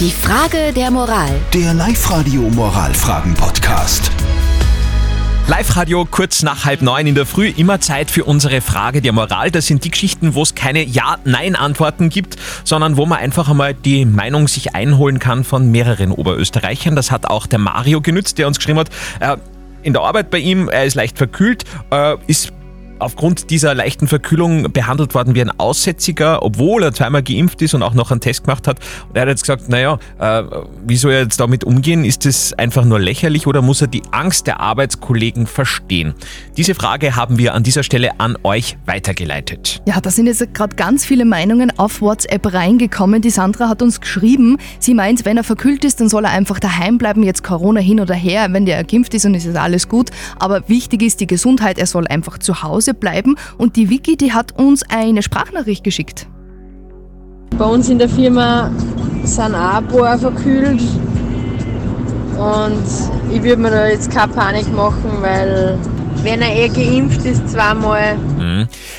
[0.00, 1.30] Die Frage der Moral.
[1.52, 4.10] Der Live-Radio Moralfragen-Podcast.
[5.46, 9.52] Live-Radio kurz nach halb neun in der Früh, immer Zeit für unsere Frage der Moral.
[9.52, 14.04] Das sind die Geschichten, wo es keine Ja-Nein-Antworten gibt, sondern wo man einfach einmal die
[14.04, 16.96] Meinung sich einholen kann von mehreren Oberösterreichern.
[16.96, 18.90] Das hat auch der Mario genützt, der uns geschrieben hat,
[19.20, 19.36] äh,
[19.84, 22.52] in der Arbeit bei ihm, er ist leicht verkühlt, äh, ist
[22.98, 27.82] aufgrund dieser leichten Verkühlung behandelt worden wie ein Aussätziger, obwohl er zweimal geimpft ist und
[27.82, 28.78] auch noch einen Test gemacht hat.
[29.08, 30.42] Und er hat jetzt gesagt, naja, äh,
[30.86, 32.04] wie soll er jetzt damit umgehen?
[32.04, 36.14] Ist das einfach nur lächerlich oder muss er die Angst der Arbeitskollegen verstehen?
[36.56, 39.82] Diese Frage haben wir an dieser Stelle an euch weitergeleitet.
[39.86, 43.22] Ja, da sind jetzt gerade ganz viele Meinungen auf WhatsApp reingekommen.
[43.22, 46.60] Die Sandra hat uns geschrieben, sie meint, wenn er verkühlt ist, dann soll er einfach
[46.60, 48.46] daheim bleiben, jetzt Corona hin oder her.
[48.50, 50.10] Wenn der geimpft ist, dann ist es alles gut.
[50.38, 53.36] Aber wichtig ist die Gesundheit, er soll einfach zu Hause bleiben.
[53.56, 56.26] Und die Vicky, die hat uns eine Sprachnachricht geschickt.
[57.56, 58.70] Bei uns in der Firma
[59.22, 60.82] sind auch ein paar verkühlt.
[62.36, 65.78] Und ich würde mir da jetzt keine Panik machen, weil
[66.24, 68.16] wenn er eh geimpft ist, zweimal,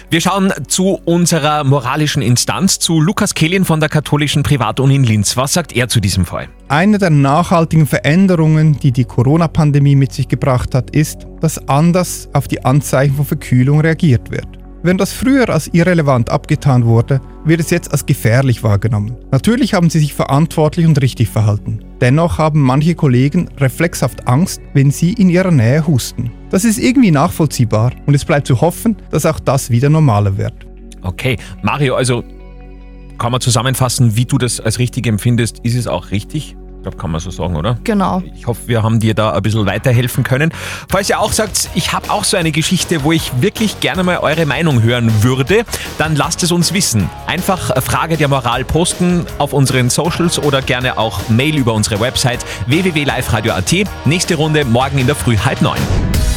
[0.10, 5.38] Wir schauen zu unserer moralischen Instanz, zu Lukas Kehlin von der katholischen Privatuni in Linz.
[5.38, 6.48] Was sagt er zu diesem Fall?
[6.68, 12.48] Eine der nachhaltigen Veränderungen, die die Corona-Pandemie mit sich gebracht hat, ist, dass anders auf
[12.48, 14.48] die Anzeichen von Verkühlung reagiert wird.
[14.86, 19.18] Während das früher als irrelevant abgetan wurde, wird es jetzt als gefährlich wahrgenommen.
[19.32, 21.84] Natürlich haben sie sich verantwortlich und richtig verhalten.
[22.02, 26.32] Dennoch haben manche Kollegen reflexhaft Angst, wenn sie in ihrer Nähe husten.
[26.56, 30.54] Das ist irgendwie nachvollziehbar und es bleibt zu hoffen, dass auch das wieder normaler wird.
[31.02, 32.24] Okay, Mario, also
[33.18, 35.60] kann man zusammenfassen, wie du das als richtig empfindest.
[35.64, 36.56] Ist es auch richtig?
[36.78, 37.78] Ich glaube, kann man so sagen, oder?
[37.84, 38.24] Genau.
[38.34, 40.54] Ich hoffe, wir haben dir da ein bisschen weiterhelfen können.
[40.88, 44.20] Falls ihr auch sagt, ich habe auch so eine Geschichte, wo ich wirklich gerne mal
[44.20, 45.66] eure Meinung hören würde,
[45.98, 47.10] dann lasst es uns wissen.
[47.28, 52.46] Einfach Frage der Moral posten auf unseren Socials oder gerne auch Mail über unsere Website
[52.68, 53.74] www.liveradio.at.
[54.06, 55.80] Nächste Runde morgen in der Früh halb neun.